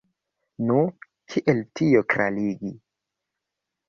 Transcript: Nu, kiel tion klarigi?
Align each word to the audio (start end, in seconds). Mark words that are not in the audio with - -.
Nu, 0.69 0.77
kiel 1.33 1.61
tion 1.79 2.05
klarigi? 2.13 2.73